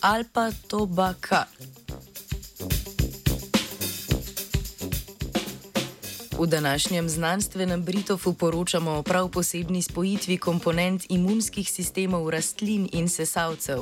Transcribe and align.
Alpa 0.00 0.50
Tobaka. 0.68 1.46
V 6.38 6.46
današnjem 6.46 7.08
znanstvenem 7.08 7.82
Britofu 7.82 8.34
poročamo 8.34 8.90
o 8.90 9.02
prav 9.02 9.28
posebni 9.28 9.82
spojitvi 9.82 10.38
komponent 10.38 11.02
imunskih 11.08 11.70
sistemov 11.70 12.30
rastlin 12.30 12.88
in 12.92 13.08
sesalcev. 13.08 13.78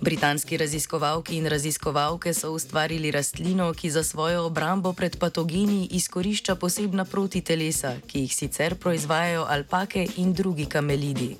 Britanski 0.00 0.56
raziskovalki 0.56 1.36
in 1.36 1.46
raziskovalke 1.46 2.34
so 2.34 2.50
ustvarili 2.52 3.10
rastlino, 3.10 3.72
ki 3.72 3.90
za 3.90 4.02
svojo 4.02 4.44
obrambo 4.46 4.92
pred 4.92 5.16
patogeni 5.18 5.88
izkorišča 5.90 6.54
posebna 6.54 7.04
protitelesa, 7.04 7.96
ki 8.06 8.18
jih 8.18 8.34
sicer 8.34 8.74
proizvajajo 8.74 9.46
alpake 9.48 10.06
in 10.16 10.32
drugi 10.32 10.66
kamelidi. 10.66 11.36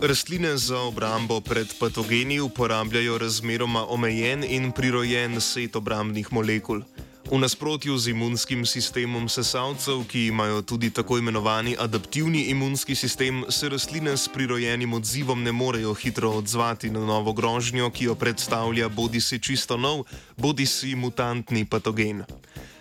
Rastline 0.00 0.56
za 0.56 0.78
obrambo 0.78 1.40
pred 1.40 1.66
patogeni 1.80 2.40
uporabljajo 2.40 3.18
razmeroma 3.18 3.86
omejen 3.88 4.44
in 4.44 4.72
prirojen 4.72 5.40
set 5.40 5.76
obrambnih 5.76 6.32
molekul. 6.32 6.82
V 7.30 7.38
nasprotju 7.38 7.98
z 7.98 8.10
imunskim 8.10 8.62
sistemom 8.66 9.28
sesalcev, 9.28 10.04
ki 10.08 10.26
imajo 10.26 10.62
tudi 10.62 10.90
tako 10.90 11.18
imenovani 11.18 11.76
adaptivni 11.78 12.42
imunski 12.42 12.94
sistem, 12.94 13.44
se 13.48 13.68
rastline 13.68 14.16
s 14.16 14.28
prirojenim 14.28 14.92
odzivom 14.92 15.42
ne 15.42 15.52
morejo 15.52 15.94
hitro 15.94 16.30
odzvati 16.30 16.90
na 16.90 17.00
novo 17.00 17.32
grožnjo, 17.32 17.90
ki 17.90 18.04
jo 18.04 18.14
predstavlja 18.14 18.88
bodi 18.88 19.20
si 19.20 19.38
čisto 19.38 19.76
nov, 19.76 20.06
bodi 20.36 20.66
si 20.66 20.94
mutantni 20.94 21.64
patogen. 21.64 22.22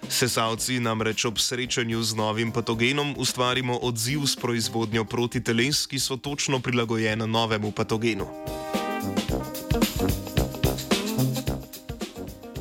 Sesalci 0.09 0.79
namreč 0.79 1.25
ob 1.25 1.39
srečanju 1.39 2.03
z 2.03 2.15
novim 2.15 2.51
patogenom 2.51 3.15
ustvarimo 3.17 3.77
odziv 3.77 4.25
s 4.25 4.35
proizvodnjo 4.35 5.05
protiteles, 5.05 5.85
ki 5.87 5.99
so 5.99 6.17
točno 6.17 6.59
prilagojena 6.59 7.25
novemu 7.25 7.71
patogenu. 7.71 8.27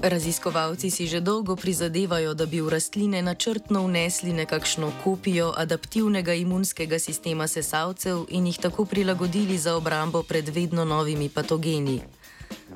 Raziskovalci 0.02 0.90
si 0.90 1.06
že 1.06 1.20
dolgo 1.20 1.56
prizadevajo, 1.56 2.34
da 2.34 2.46
bi 2.46 2.60
v 2.60 2.68
rastline 2.70 3.22
načrtno 3.22 3.86
vnesli 3.86 4.32
nekakšno 4.32 4.92
kopijo 5.04 5.50
adaptivnega 5.56 6.34
imunskega 6.34 6.98
sistema 6.98 7.48
sesalcev 7.48 8.26
in 8.30 8.46
jih 8.46 8.58
tako 8.58 8.84
prilagodili 8.84 9.58
za 9.58 9.74
obrambo 9.74 10.22
pred 10.22 10.48
vedno 10.48 10.84
novimi 10.84 11.28
patogeni. 11.28 12.00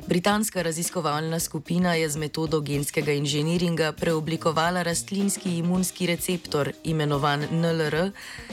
Britanska 0.06 0.62
raziskovalna 0.62 1.40
skupina 1.40 1.94
je 1.94 2.08
z 2.08 2.16
metodo 2.16 2.60
genskega 2.60 3.12
inženiringa 3.12 3.92
preoblikovala 3.92 4.82
rastlinski 4.82 5.58
imunski 5.58 6.06
receptor, 6.06 6.72
imenovan 6.84 7.40
NLR, 7.52 8.10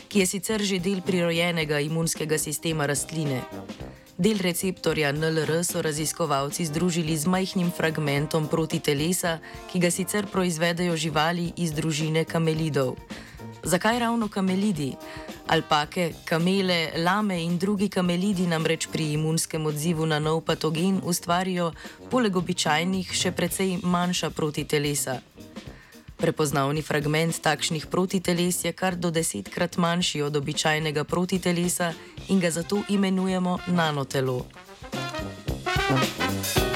ki 0.08 0.20
je 0.20 0.26
sicer 0.26 0.62
že 0.62 0.80
del 0.80 1.02
prirojenega 1.02 1.80
imunskega 1.80 2.38
sistema 2.38 2.86
rastline. 2.86 3.42
Del 4.18 4.38
receptorja 4.38 5.12
NLR 5.12 5.64
so 5.64 5.82
raziskovalci 5.82 6.66
združili 6.66 7.18
z 7.18 7.28
majhnim 7.28 7.72
fragmentom 7.72 8.48
protitelesa, 8.48 9.40
ki 9.72 9.80
ga 9.80 9.92
sicer 9.92 10.26
proizvedejo 10.26 10.98
živali 10.98 11.54
iz 11.56 11.72
družine 11.72 12.26
kamelidov. 12.26 12.96
Zakaj 13.64 14.00
ravno 14.00 14.28
kamelidi? 14.30 14.96
Alpake, 15.48 16.14
kamele, 16.26 16.92
lame 16.98 17.44
in 17.44 17.58
drugi 17.58 17.88
kamelidi 17.90 18.48
namreč 18.48 18.88
pri 18.92 19.14
imunskem 19.14 19.66
odzivu 19.66 20.06
na 20.06 20.20
nov 20.20 20.42
patogen 20.42 21.00
ustvarijo 21.04 21.72
poleg 22.12 22.36
običajnih 22.36 23.14
še 23.16 23.32
precej 23.32 23.78
manjša 23.84 24.30
protitelesa. 24.30 25.22
Prepoznavni 26.18 26.82
fragment 26.82 27.40
takšnih 27.42 27.88
protiteles 27.88 28.64
je 28.66 28.74
kar 28.74 28.96
do 28.96 29.12
desetkrat 29.12 29.78
manjši 29.78 30.22
od 30.28 30.36
običajnega 30.36 31.04
protitelesa 31.04 31.94
in 32.28 32.40
ga 32.40 32.52
zato 32.52 32.84
imenujemo 32.90 33.60
nanotelo. 33.68 34.44
Thank 35.88 36.58
you. 36.58 36.67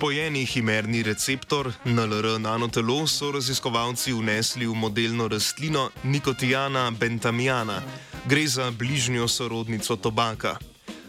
Spojeni 0.00 0.46
himerni 0.46 1.02
receptor 1.02 1.72
NLR 1.84 2.38
nanotelo 2.40 3.06
so 3.06 3.28
raziskovalci 3.32 4.14
vnesli 4.16 4.66
v 4.66 4.72
modelno 4.74 5.28
rastlino 5.28 5.90
Nikotijana 6.04 6.90
bentamijana. 6.90 7.82
Gre 8.24 8.46
za 8.46 8.70
bližnjo 8.70 9.28
sorodnico 9.28 9.96
tobaka. 9.96 10.56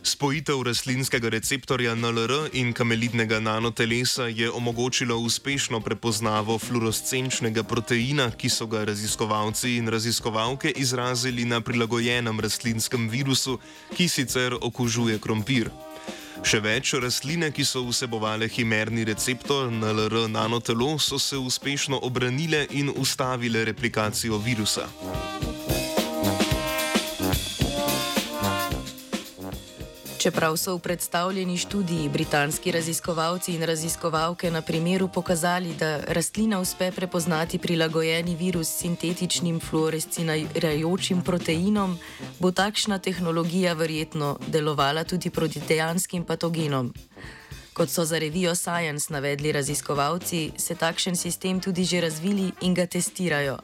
Spojitev 0.03 0.63
rastlinskega 0.63 1.29
receptorja 1.29 1.95
NLR 1.95 2.49
in 2.53 2.73
kamelidnega 2.73 3.39
nanotelesa 3.39 4.27
je 4.27 4.51
omogočila 4.51 5.15
uspešno 5.15 5.79
prepoznavo 5.79 6.59
fluorescenčnega 6.59 7.63
proteina, 7.63 8.31
ki 8.31 8.49
so 8.49 8.67
ga 8.67 8.83
raziskovalci 8.83 9.77
in 9.77 9.87
raziskovalke 9.87 10.73
izrazili 10.75 11.45
na 11.45 11.61
prilagojenem 11.61 12.39
rastlinskem 12.39 13.09
virusu, 13.09 13.59
ki 13.95 14.09
sicer 14.09 14.57
okužuje 14.61 15.19
krompir. 15.19 15.71
Še 16.41 16.57
več 16.59 16.95
rastline, 16.97 17.51
ki 17.53 17.63
so 17.67 17.83
vsebovale 17.85 18.47
himerni 18.49 19.05
receptor 19.05 19.69
NLR 19.69 20.25
nanotelo, 20.33 20.95
so 20.97 21.19
se 21.21 21.37
uspešno 21.37 21.99
obranile 22.01 22.65
in 22.71 22.89
ustavile 22.89 23.65
replikacijo 23.65 24.41
virusa. 24.41 24.89
Čeprav 30.21 30.53
so 30.57 30.75
v 30.75 30.79
predstavljeni 30.79 31.57
študiji 31.57 32.09
britanski 32.09 32.71
raziskovalci 32.71 33.55
in 33.55 33.63
raziskovalke 33.63 34.51
na 34.51 34.61
primeru 34.61 35.07
pokazali, 35.07 35.73
da 35.73 35.97
rastlina 36.07 36.59
uspe 36.59 36.91
prepoznati 36.91 37.57
prilagojeni 37.57 38.35
virus 38.35 38.69
sintetičnim 38.69 39.59
fluorescirajočim 39.59 41.21
proteinom, 41.21 41.97
bo 42.39 42.51
takšna 42.51 42.99
tehnologija 42.99 43.73
verjetno 43.73 44.37
delovala 44.47 45.03
tudi 45.03 45.29
proti 45.29 45.61
dejanskim 45.67 46.23
patogenom. 46.23 46.93
Kot 47.73 47.89
so 47.89 48.05
za 48.05 48.19
revijo 48.19 48.55
Science 48.55 49.13
navedli 49.13 49.51
raziskovalci, 49.51 50.51
se 50.57 50.75
takšen 50.75 51.15
sistem 51.15 51.59
tudi 51.59 51.83
že 51.83 52.01
razvili 52.01 52.51
in 52.61 52.73
ga 52.73 52.85
testirajo. 52.85 53.57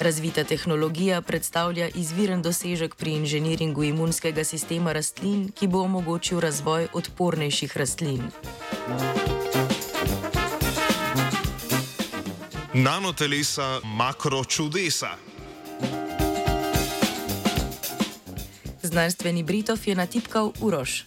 Razvita 0.00 0.44
tehnologija 0.44 1.22
predstavlja 1.22 1.88
izviren 1.94 2.42
dosežek 2.42 2.94
pri 2.94 3.10
inženiringu 3.10 3.84
imunskega 3.84 4.44
sistema 4.44 4.92
rastlin, 4.92 5.48
ki 5.52 5.66
bo 5.66 5.80
omogočil 5.82 6.40
razvoj 6.40 6.88
odpornejših 6.92 7.76
rastlin. 7.76 8.22
Nanotelesa 12.74 13.80
makročudesa. 13.84 15.16
Znanstveni 18.82 19.42
Britov 19.42 19.78
je 19.86 19.94
natipkal 19.94 20.52
Uroš. 20.60 21.04